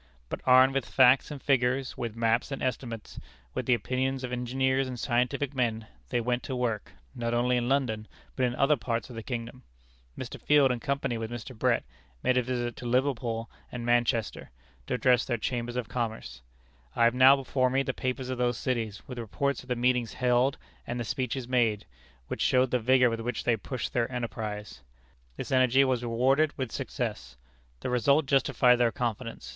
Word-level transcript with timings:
But 0.29 0.41
armed 0.47 0.73
with 0.73 0.87
facts 0.89 1.29
and 1.29 1.39
figures, 1.39 1.95
with 1.95 2.15
maps 2.15 2.51
and 2.51 2.63
estimates, 2.63 3.19
with 3.53 3.67
the 3.67 3.75
opinions 3.75 4.23
of 4.23 4.31
engineers 4.31 4.87
and 4.87 4.99
scientific 4.99 5.53
men, 5.53 5.85
they 6.09 6.19
went 6.19 6.41
to 6.41 6.55
work, 6.55 6.93
not 7.13 7.35
only 7.35 7.55
in 7.55 7.69
London, 7.69 8.07
but 8.35 8.43
in 8.47 8.55
other 8.55 8.75
parts 8.77 9.11
of 9.11 9.15
the 9.15 9.21
kingdom. 9.21 9.61
Mr. 10.17 10.41
Field, 10.41 10.71
in 10.71 10.79
company 10.79 11.19
with 11.19 11.29
Mr. 11.29 11.55
Brett, 11.55 11.83
made 12.23 12.35
a 12.35 12.41
visit 12.41 12.75
to 12.77 12.87
Liverpool 12.87 13.47
and 13.71 13.85
Manchester, 13.85 14.49
to 14.87 14.95
address 14.95 15.23
their 15.23 15.37
Chambers 15.37 15.75
of 15.75 15.87
Commerce. 15.87 16.41
I 16.95 17.03
have 17.03 17.13
now 17.13 17.35
before 17.35 17.69
me 17.69 17.83
the 17.83 17.93
papers 17.93 18.29
of 18.31 18.39
those 18.39 18.57
cities, 18.57 19.03
with 19.07 19.19
reports 19.19 19.61
of 19.61 19.69
the 19.69 19.75
meetings 19.75 20.13
held 20.13 20.57
and 20.87 20.99
the 20.99 21.03
speeches 21.03 21.47
made, 21.47 21.85
which 22.27 22.41
show 22.41 22.65
the 22.65 22.79
vigor 22.79 23.11
with 23.11 23.19
which 23.21 23.43
they 23.43 23.55
pushed 23.55 23.93
their 23.93 24.11
enterprise. 24.11 24.81
This 25.37 25.51
energy 25.51 25.83
was 25.83 26.01
rewarded 26.01 26.57
with 26.57 26.71
success. 26.71 27.37
The 27.81 27.91
result 27.91 28.25
justified 28.25 28.77
their 28.77 28.91
confidence. 28.91 29.49